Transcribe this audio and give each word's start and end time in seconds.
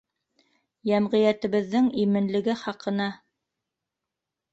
Йәмғиәтебеҙҙең 0.91 1.89
именлеге 2.05 2.55
хаҡына... 2.61 3.11